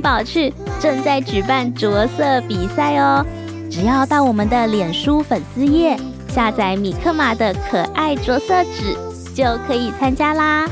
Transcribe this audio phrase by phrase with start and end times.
[0.00, 3.24] 宝趣正在举办着色比赛哦！
[3.70, 5.96] 只要到我们的脸书粉丝页
[6.28, 8.96] 下载米克马的可爱着色纸，
[9.34, 10.68] 就可以参加啦。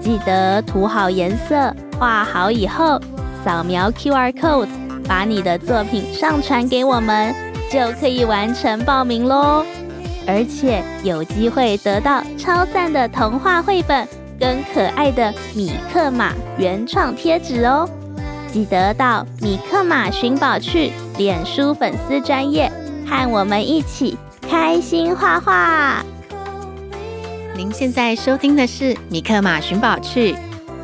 [0.00, 3.00] 记得涂好颜色，画好以后，
[3.44, 4.68] 扫描 QR code，
[5.08, 7.34] 把你的作品上传给我们，
[7.72, 9.64] 就可以完成报名喽。
[10.28, 14.06] 而且有机会得到超赞的童话绘本
[14.38, 17.88] 跟可爱的米克马原创贴纸哦！
[18.56, 22.72] 记得到米克马寻宝趣脸书粉丝专业，
[23.06, 26.02] 和我们一起开心画画。
[27.54, 30.34] 您现在收听的是米克马寻宝趣，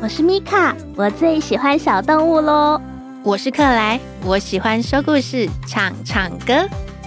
[0.03, 2.79] 我是米卡，我最喜欢小动物喽。
[3.23, 6.53] 我是克莱，我喜欢说故事、唱唱歌。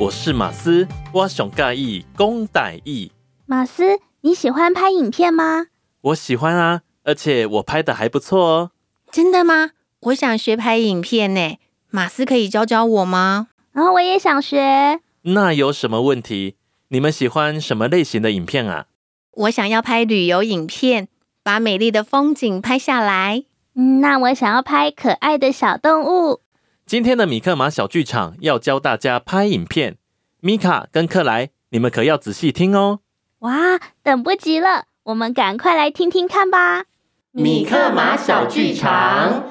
[0.00, 3.12] 我是马斯，我想盖意讲台语。
[3.46, 5.66] 马斯，你喜欢拍影片吗？
[6.00, 8.70] 我喜欢啊，而且我拍的还不错哦。
[9.12, 9.70] 真的吗？
[10.06, 11.58] 我想学拍影片呢，
[11.90, 13.48] 马斯可以教教我吗？
[13.72, 15.00] 然后我也想学。
[15.22, 16.54] 那有什么问题？
[16.88, 18.86] 你们喜欢什么类型的影片啊？
[19.32, 21.08] 我想要拍旅游影片，
[21.42, 23.42] 把美丽的风景拍下来。
[23.74, 26.40] 嗯，那我想要拍可爱的小动物。
[26.86, 29.96] 今天的米克马小剧场要教大家拍影片，
[30.40, 33.00] 米卡跟克莱，你们可要仔细听哦。
[33.40, 36.84] 哇，等不及了，我们赶快来听听看吧。
[37.32, 39.42] 米克马小剧场。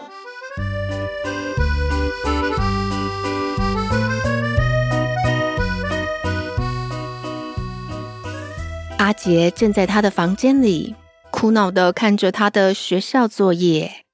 [8.97, 10.95] 阿杰正在他的房间里
[11.29, 14.05] 苦恼地看着他的学校作业。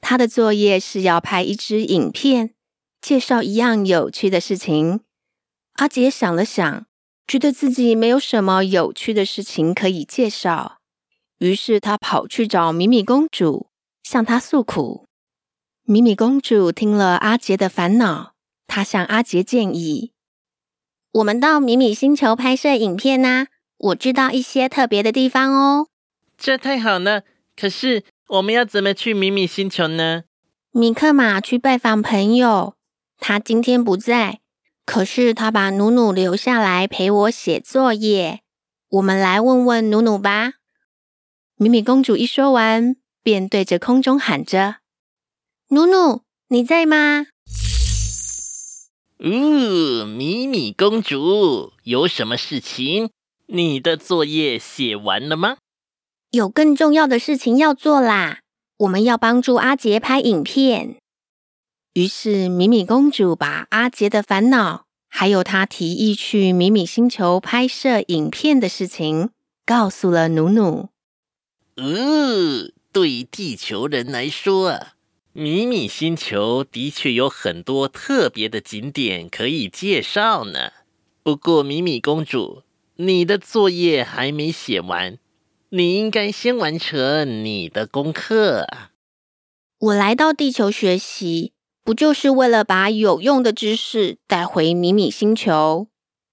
[0.00, 2.54] 他的作业是要拍一支影片，
[3.00, 5.00] 介绍一样有趣的事情。
[5.74, 6.86] 阿杰想了想，
[7.26, 10.78] 觉得自己没有什么有趣的事情可以介绍，
[11.38, 13.66] 于是他跑去找米米公主，
[14.04, 15.06] 向她诉苦。
[15.82, 18.34] 米米公主听了阿杰的烦恼，
[18.68, 20.12] 她向阿杰建议
[21.12, 23.48] ：“我们到米米星球拍摄影片啊。”
[23.78, 25.86] 我知道一些特别的地方哦，
[26.36, 27.22] 这太好了！
[27.56, 30.24] 可是我们要怎么去米米星球呢？
[30.72, 32.74] 米克马去拜访朋友，
[33.18, 34.40] 他今天不在，
[34.84, 38.40] 可是他把努努留下来陪我写作业。
[38.90, 40.54] 我们来问问努努吧。
[41.56, 44.76] 米米公主一说完，便对着空中喊着
[45.70, 47.26] ：“努努，你在吗？”
[49.20, 53.10] 呜、哦，米米公主，有什么事情？
[53.50, 55.56] 你的作业写完了吗？
[56.32, 58.40] 有更重要的事情要做啦！
[58.80, 60.96] 我们要帮助阿杰拍影片。
[61.94, 69.30] 于是米米公主把阿杰的烦恼，还有她提议去米米星球拍摄影片的事情，
[69.64, 70.90] 告诉了努努。
[71.76, 74.92] 哦，对地球人来说啊，
[75.32, 80.72] 米米星球的确有很多特别的景点可以介绍呢。
[81.22, 82.62] 不过米米公主。
[83.00, 85.18] 你的作业还没写完，
[85.68, 88.66] 你应该先完成你的功课。
[89.78, 91.52] 我来到地球学习，
[91.84, 95.86] 不就是为了把有用的知识带回米米星球？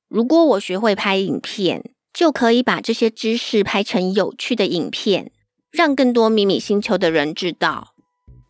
[0.10, 5.32] 如果我学会拍影片，就可以把这些知识拍成有趣的影片，
[5.70, 7.94] 让更多米米星球的人知道。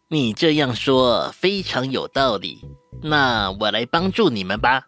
[0.09, 2.59] 你这样说非常有道理，
[3.03, 4.85] 那我来帮助你们吧。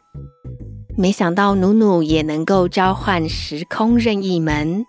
[0.98, 4.84] 没想到努努也能够召唤时空任意门。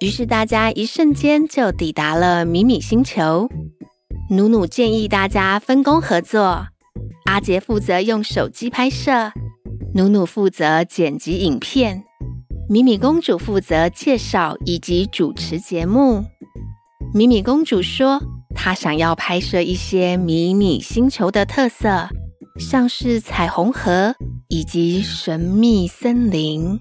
[0.00, 3.48] 于是大家一瞬间就抵达了米米星球。
[4.30, 6.66] 努努建议大家分工合作，
[7.26, 9.32] 阿杰负责用手机拍摄，
[9.94, 12.04] 努努负责剪辑影片，
[12.68, 16.24] 米米公主负责介绍以及主持节目。
[17.14, 18.20] 米米公主说，
[18.60, 22.08] 他想要拍摄一些迷你星球的特色，
[22.58, 24.16] 像是彩虹河
[24.48, 26.80] 以及神秘森林。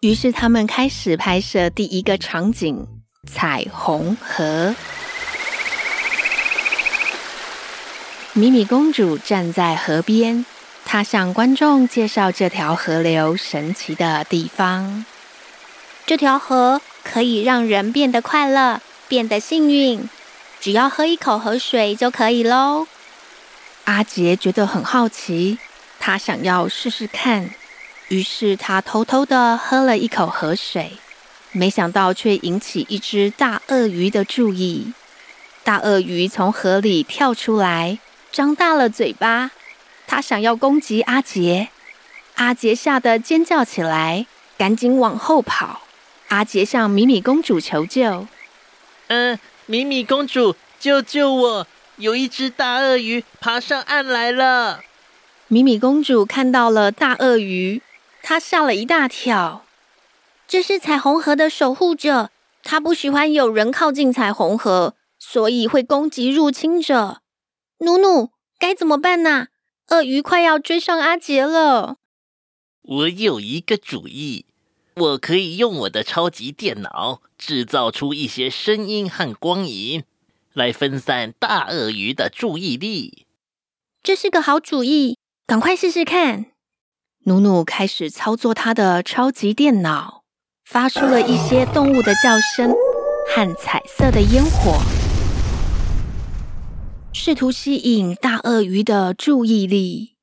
[0.00, 2.86] 于是他们开始拍摄第一个场景——
[3.28, 4.76] 彩虹河。
[8.32, 10.46] 米米公主站在河边，
[10.84, 15.04] 她向观众介绍这条河流神奇的地方。
[16.06, 20.08] 这条河可以让人变得快乐，变得幸运。
[20.66, 22.88] 只要喝一口河水就可以喽。
[23.84, 25.60] 阿杰觉得很好奇，
[26.00, 27.50] 他想要试试看。
[28.08, 30.98] 于是他偷偷的喝了一口河水，
[31.52, 34.92] 没想到却引起一只大鳄鱼的注意。
[35.62, 38.00] 大鳄鱼从河里跳出来，
[38.32, 39.52] 张大了嘴巴，
[40.08, 41.68] 它想要攻击阿杰。
[42.34, 44.26] 阿杰吓得尖叫起来，
[44.58, 45.82] 赶紧往后跑。
[46.26, 48.26] 阿杰向米米公主求救
[49.06, 51.66] ：“嗯、呃，米米公主，救救我！
[51.96, 54.80] 有一只大鳄鱼爬上岸来了。”
[55.48, 57.82] 米米公主看到了大鳄鱼。
[58.22, 59.64] 她吓了一大跳，
[60.46, 62.30] 这是彩虹河的守护者，
[62.62, 67.22] 他不喜欢有人靠近彩虹河，所以会攻击入侵者。
[67.78, 69.48] 努努，该怎么办呢？
[69.88, 71.98] 鳄鱼快要追上阿杰了。
[72.82, 74.45] 我有一个主意，
[74.98, 80.04] 我可以用我的超级电脑制造出一些声音和光影，
[80.54, 83.26] 来分散大鳄鱼的注意力。
[84.02, 86.46] 这是个好主意，赶快试试看。
[87.24, 90.22] 努努开始操作他的超级电脑，
[90.64, 92.72] 发出了一些动物的叫声
[93.28, 94.80] 和彩色的烟火，
[97.12, 100.14] 试图吸引大鳄鱼的注意力。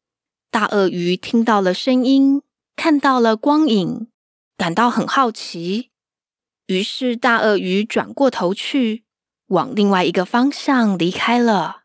[0.49, 2.41] 大鳄鱼听到了声音，
[2.75, 4.07] 看到了光影，
[4.63, 5.89] 感到很好奇，
[6.67, 9.03] 于是大鳄鱼转过头去，
[9.47, 11.81] 往另外一个方向离开了。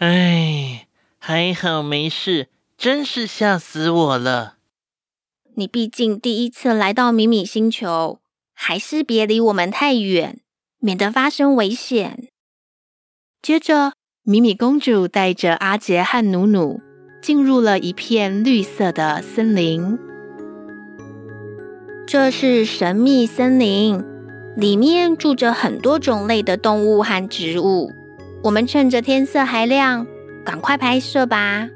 [0.00, 0.88] 哎，
[1.20, 2.48] 还好没事。
[2.76, 4.56] 真是吓死我了！
[5.54, 8.18] 你毕竟第一次来到米米星球，
[8.52, 10.40] 还是别离我们太远，
[10.80, 12.28] 免得发生危险。
[13.40, 13.92] 接着，
[14.24, 16.80] 米米公主带着阿杰和努努
[17.22, 19.96] 进入了一片绿色的森林。
[22.04, 24.04] 这是神秘森林，
[24.56, 27.92] 里面住着很多种类的动物和植物。
[28.42, 30.06] 我们趁着天色还亮，
[30.44, 31.68] 赶快拍摄吧。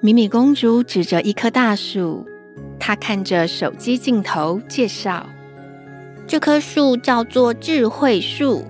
[0.00, 2.26] 米米公主指着一棵大树，
[2.78, 5.28] 她看着手机镜头介绍
[6.26, 8.64] ：“这棵树叫做智慧树，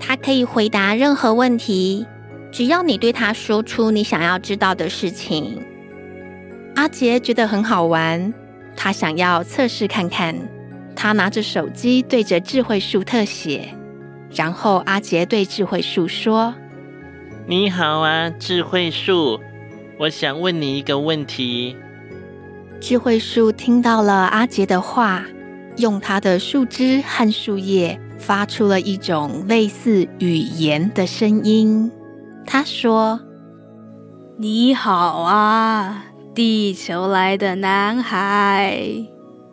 [0.00, 2.04] 它可以回答任何问题，
[2.50, 5.62] 只要你对它说出你想要知道的事情。”
[6.74, 8.34] 阿杰觉得很好玩，
[8.76, 10.34] 他想要测试看看。
[10.96, 13.74] 他拿着手机对着智慧树特写，
[14.30, 16.54] 然后阿杰对智慧树说
[17.48, 19.40] ：“你好啊，智慧树。”
[19.98, 21.76] 我想问你一个问题。
[22.80, 25.24] 智慧树听到了阿杰的话，
[25.78, 31.90] 用它的树枝和树叶发出了一种类似语言的声音。
[32.46, 33.20] 他说
[34.38, 36.03] ：“你好啊，
[36.34, 39.06] 地球来的男孩，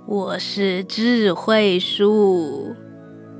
[0.08, 2.76] 我是智慧树。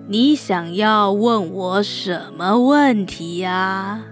[0.08, 4.04] 你想要问我什么问题呀？”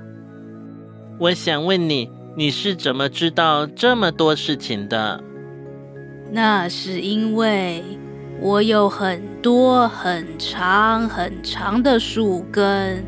[1.19, 2.09] 我想问你。
[2.35, 5.21] 你是怎么知道这么多事情的？
[6.31, 7.83] 那是因为
[8.39, 13.03] 我有很多很长很长的树根，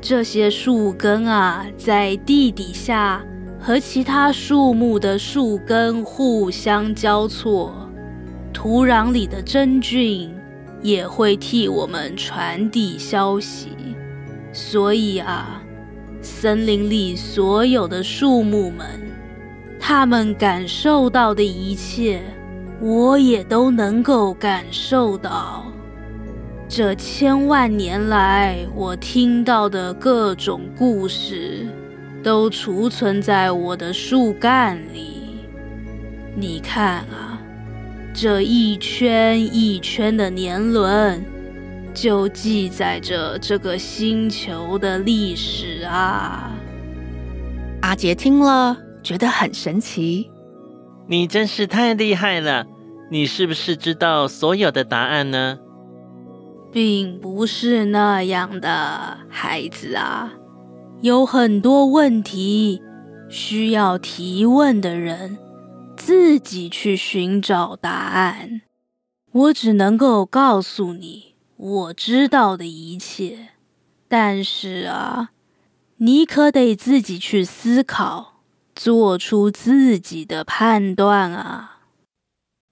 [0.00, 3.22] 这些树根啊，在地底下
[3.60, 7.72] 和其他树木的树根互相交错，
[8.52, 10.34] 土壤里的真菌
[10.82, 13.68] 也会替我们传递消息，
[14.52, 15.62] 所以啊。
[16.22, 18.86] 森林里所有的树木们，
[19.78, 22.20] 他们感受到的一切，
[22.78, 25.64] 我也都能够感受到。
[26.68, 31.66] 这千万年来，我听到的各种故事，
[32.22, 35.36] 都储存在我的树干里。
[36.36, 37.40] 你看啊，
[38.12, 41.24] 这一圈一圈的年轮，
[41.92, 46.50] 就记载着这个星球的历史啊。
[47.82, 50.30] 阿杰听了，觉得很神奇。
[51.08, 52.66] 你真是太厉害了！
[53.10, 55.58] 你是不是知道所有的答案呢？
[56.72, 60.30] 并不是那样的，孩子啊，
[61.02, 62.82] 有很多问题
[63.30, 65.38] 需要提问的人。
[65.96, 68.62] 自己去寻找答案，
[69.32, 73.50] 我只能够告诉你我知道的一切。
[74.08, 75.30] 但是啊，
[75.98, 78.42] 你可得自己去思考，
[78.74, 81.80] 做出自己的判断啊。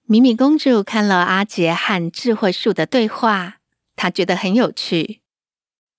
[0.05, 3.57] 米米公主看了阿杰和智慧树的对话，
[3.95, 5.21] 她觉得很有趣。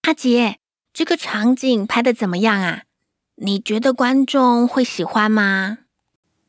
[0.02, 0.59] 阿杰，
[1.00, 2.82] 这个场景拍得怎么样啊？
[3.36, 5.78] 你觉得观众会喜欢吗？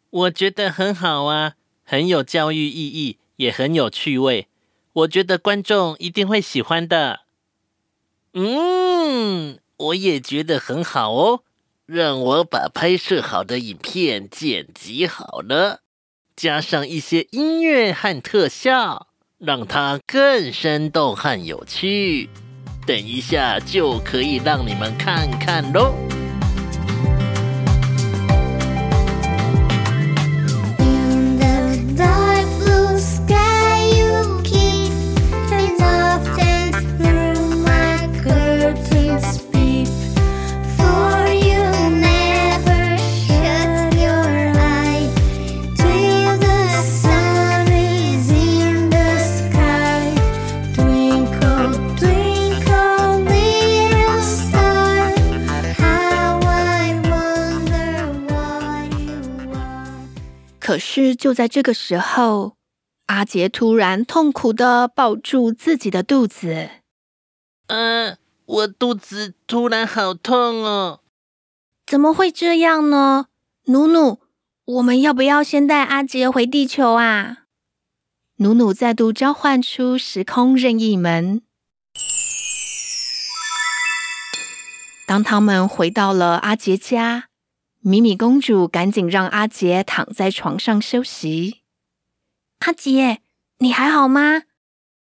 [0.09, 1.53] 我觉得很好啊，
[1.85, 4.49] 很有教育意义，也很有趣味。
[4.91, 7.21] 我觉得观众一定会喜欢的。
[8.33, 11.43] 嗯，我也觉得很好哦。
[11.85, 15.79] 让我把拍摄好的影片剪辑好了，
[16.35, 22.29] 加上一些音乐和特效，让它更生动和有趣。
[22.85, 26.20] 等一下就可以让你们看看喽。
[61.21, 62.57] 就在这个时候，
[63.05, 66.71] 阿杰突然痛苦的抱住自己的肚子。
[67.67, 71.01] 嗯、呃，我肚子突然好痛哦！
[71.85, 73.27] 怎么会这样呢？
[73.65, 74.19] 努努，
[74.65, 77.43] 我们要不要先带阿杰回地球啊？
[78.37, 81.43] 努努再度召唤出时空任意门。
[85.05, 87.30] 当他们回到了阿杰家。
[87.83, 91.61] 米米公主赶紧让阿杰躺在床上休息。
[92.59, 93.21] 阿杰，
[93.57, 94.43] 你还好吗？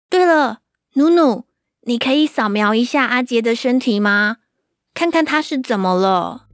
[0.10, 0.62] 对了，
[0.94, 1.44] 努努，
[1.82, 4.38] 你可以扫描一下阿杰的身体吗？
[4.94, 6.48] 看看他是怎么了。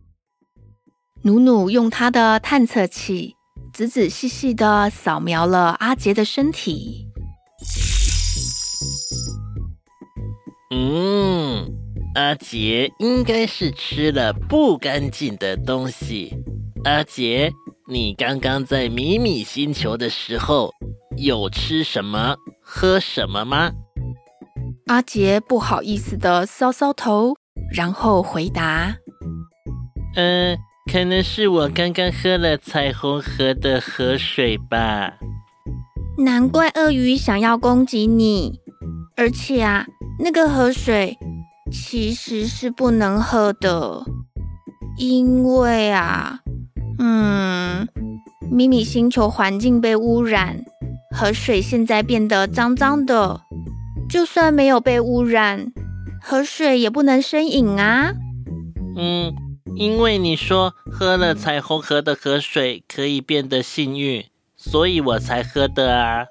[1.25, 3.36] 努努用他的探测器
[3.72, 7.05] 仔仔细细的扫描了阿杰的身体。
[10.72, 11.85] 嗯。
[12.15, 16.34] 阿杰应该是吃了不干净的东西。
[16.86, 17.51] 阿杰，
[17.89, 20.72] 你刚刚在米米星球的时候
[21.17, 23.69] 有吃什么、喝什么吗？
[24.88, 27.36] 阿杰不好意思的搔搔头，
[27.75, 28.95] 然后回答
[30.15, 30.57] ：“嗯、呃，
[30.89, 35.15] 可能是我刚刚喝了彩虹河的河水吧。”
[36.17, 38.62] 难怪鳄鱼想要攻击你，
[39.17, 39.86] 而且啊，
[40.17, 41.17] 那个河水。
[41.84, 44.03] 其实是不能喝的，
[44.98, 46.39] 因为啊，
[47.00, 47.88] 嗯，
[48.51, 50.65] 米米星球环境被污染，
[51.15, 53.41] 河水现在变得脏脏的。
[54.10, 55.72] 就算没有被污染，
[56.22, 58.13] 河水也不能生饮啊。
[58.98, 59.34] 嗯，
[59.75, 64.25] 因为你说喝了彩虹河的河水可以变得幸运，
[64.58, 66.25] 所以我才喝的啊。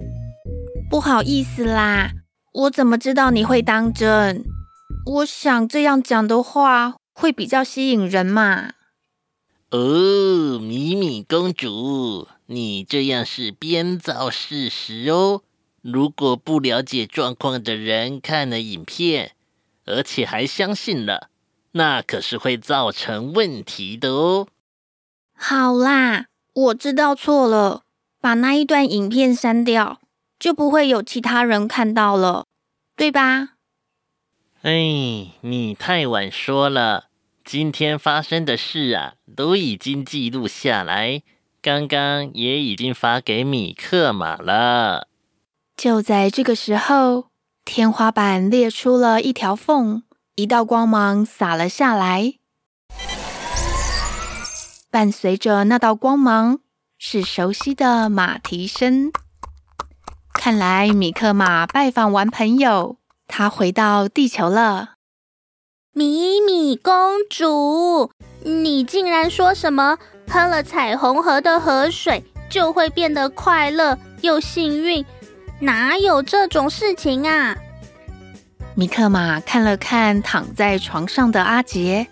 [0.90, 2.10] 不好意思啦，
[2.52, 4.44] 我怎么知道你会当真？
[5.06, 8.72] 我想这样讲的话会比较吸引人嘛。
[9.70, 15.42] 哦，米米公主，你这样是编造事实哦。
[15.82, 19.32] 如果不了解状况的人看了影片，
[19.84, 21.28] 而且还相信了，
[21.72, 24.46] 那可是会造成问题的哦。
[25.36, 27.82] 好啦，我知道错了，
[28.20, 30.00] 把那一段影片删掉，
[30.38, 32.46] 就不会有其他人看到了，
[32.96, 33.53] 对吧？
[34.64, 34.72] 哎，
[35.42, 37.08] 你太晚说了。
[37.44, 41.20] 今天发生的事啊，都已经记录下来，
[41.60, 45.08] 刚刚也已经发给米克马了。
[45.76, 47.26] 就在这个时候，
[47.66, 50.02] 天花板裂出了一条缝，
[50.34, 52.32] 一道光芒洒了下来。
[54.90, 56.60] 伴随着那道光芒，
[56.96, 59.12] 是熟悉的马蹄声。
[60.32, 62.96] 看来米克马拜访完朋友。
[63.26, 64.94] 他回到地球了。
[65.92, 66.92] 米米公
[67.30, 68.10] 主，
[68.42, 75.04] 你竟然说什么喝了彩虹河的河水就会变得快乐、又幸运，
[75.60, 77.56] 哪有这种事情啊？
[78.74, 82.08] 米克马看了看躺在床上的阿杰，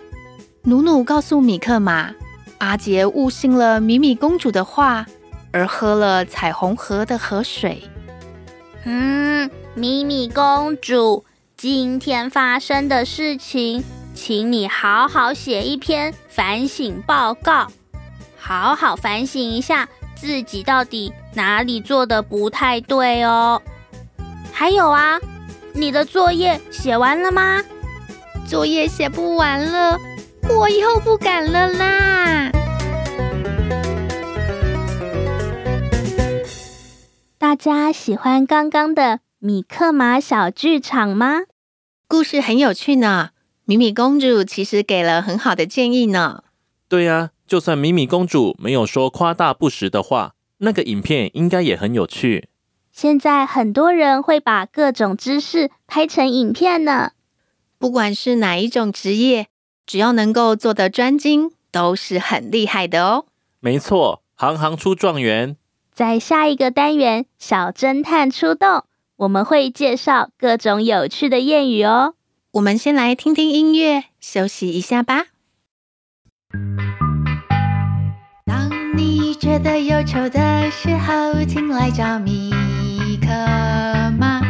[0.62, 2.14] 努努告诉米克马，
[2.58, 5.04] 阿杰误信了米米公主的话，
[5.52, 7.82] 而喝了彩虹河的河水。
[8.84, 11.24] 嗯，米米公主，
[11.56, 13.82] 今天发生的事情，
[14.14, 17.66] 请你好好写一篇反省报告，
[18.36, 23.62] 好好反省一下自己到底哪里做的不太对哦。
[24.52, 25.18] 还有啊。
[25.74, 27.62] 你的作业写完了吗？
[28.46, 29.98] 作业写不完了，
[30.50, 32.50] 我以后不敢了啦。
[37.38, 41.40] 大家喜欢刚刚的米克马小剧场吗？
[42.06, 43.30] 故事很有趣呢。
[43.64, 46.44] 米米公主其实给了很好的建议呢。
[46.88, 52.48] 对呀，就算米米公主没有说夸大不实的话，那个影片应该也很有趣。
[52.92, 57.10] 现在很多人会把各种知识拍成影片呢。
[57.80, 59.48] 不管是哪一种职业，
[59.84, 63.24] 只要能够做得专精，都是很厉害的哦。
[63.58, 65.56] 没错，行行出状元。
[65.92, 68.84] 在下一个单元，小侦探出动，
[69.22, 72.14] 我们会介绍各种有趣的谚语哦。
[72.54, 75.26] 我们先来听听音乐，休息一下吧。
[78.44, 82.50] 当你觉得忧愁的时候，请来找米。
[82.50, 83.28] 米克
[84.18, 84.40] 马，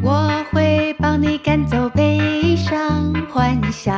[0.00, 3.92] 我会帮你赶走悲伤，欢笑，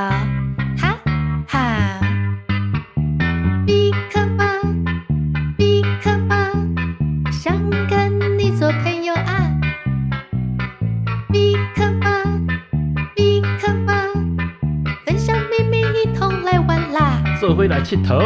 [17.81, 18.21] 来气头。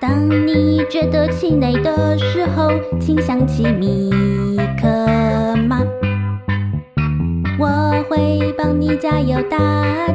[0.00, 4.10] 当你觉得气馁的时候，请想起米
[4.80, 5.82] 克马，
[7.58, 9.58] 我会帮你加油打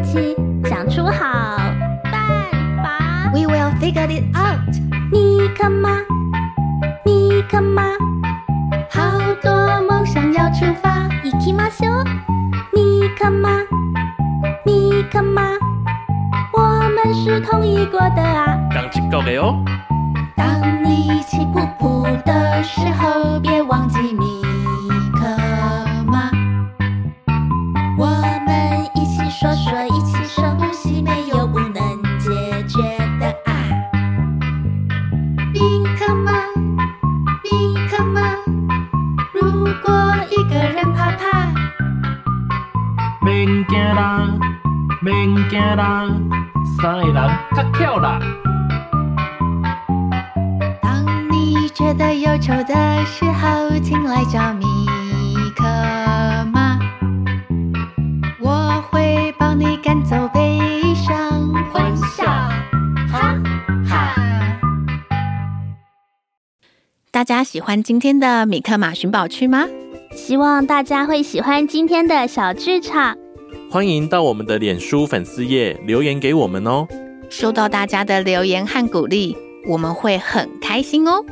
[0.01, 1.57] 气，想出好
[2.05, 3.31] 办法。
[3.31, 4.75] We will figure it out。
[5.11, 5.99] 米克马，
[7.05, 7.83] 米克马，
[8.89, 10.90] 好多梦想要出发。
[19.31, 19.80] 볼까요?
[51.81, 53.57] 刚起够了哦。
[67.11, 69.67] 大家喜欢今天的米克马寻宝区吗？
[70.15, 73.17] 希望大家会喜欢今天的小剧场。
[73.69, 76.87] 欢迎到我们的脸书粉丝页留言给我们哦。
[77.29, 79.35] 收到大家的留言和鼓励，
[79.67, 81.23] 我们会很开心哦。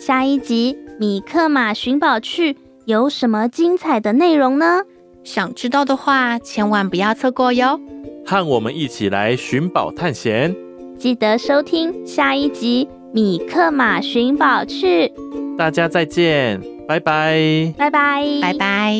[0.00, 4.82] 下一集米克马寻宝趣有什么精彩的内容呢？
[5.22, 7.80] 想知道的话，千万不要错过哟。
[8.26, 10.54] 和我们一起来寻宝探险，
[10.98, 12.88] 记得收听下一集。
[13.12, 15.12] 米克马寻宝趣，
[15.56, 18.96] 大家再见，拜拜，拜拜，拜拜。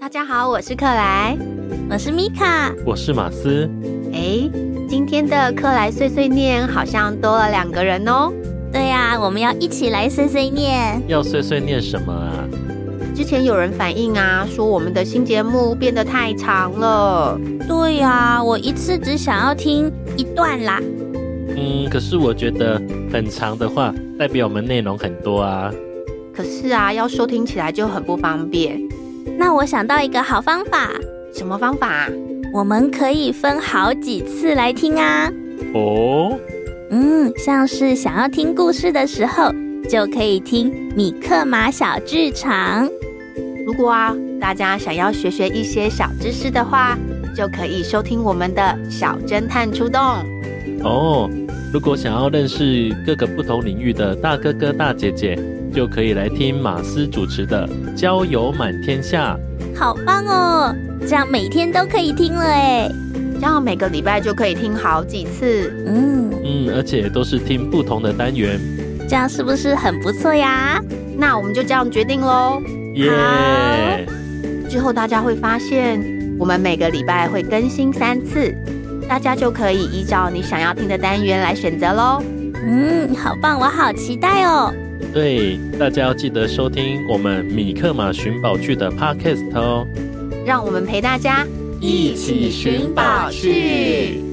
[0.00, 1.36] 大家好，我是克莱，
[1.88, 3.70] 我是米卡，我是马斯。
[4.12, 4.67] 哎，今
[5.08, 8.30] 天的克莱碎碎念好像多了两个人哦。
[8.70, 11.02] 对呀，我们要一起来碎碎念。
[11.08, 12.44] 要碎碎念什么啊？
[13.16, 17.40] 之前有人反映啊，说我们的新节目变得太长了。
[17.66, 20.78] 对呀，我一次只想要听一段啦。
[21.56, 25.72] 嗯，可是我觉得很长的话，代表我们内容很多啊。
[26.36, 28.78] 可是啊，要收听起来就很不方便。
[29.38, 30.90] 那我想到一个好方法。
[31.34, 32.08] 什么方法？
[32.52, 35.30] 我们可以分好几次来听啊。
[35.74, 36.38] 哦。
[36.90, 39.52] 嗯，像是想要听故事的时候，
[39.88, 42.88] 就可以听米克马小剧场。
[43.66, 46.96] 如果啊，大家想要学学一些小知识的话，
[47.36, 50.00] 就可以收听我们的《小侦探出动》
[50.82, 51.28] 哦。
[51.70, 55.38] 如果想要认识各个不同领域的大哥哥大姐姐，
[55.74, 59.36] 就可以来听马斯主持的《交友满天下》。
[59.78, 60.74] 好棒哦！
[61.02, 62.90] 这样每天都可以听了哎。
[63.34, 65.72] 这样每个礼拜就可以听好几次。
[65.86, 68.58] 嗯嗯，而且都是听不同的单元，
[69.08, 70.82] 这样是不是很不错呀？
[71.16, 72.60] 那我们就这样决定喽。
[72.94, 74.68] 耶、yeah！
[74.68, 76.02] 之后大家会发现，
[76.40, 78.52] 我们每个礼拜会更新三次，
[79.08, 82.20] 大家就可以依照你想要听的单元来选择喽。
[82.66, 84.74] 嗯，好棒，我好期待哦。
[85.18, 89.84] 对，大家要记得收听我们米克马寻宝剧的 Podcast 哦。
[90.46, 91.44] 让我们陪大家
[91.80, 94.27] 一起寻宝去。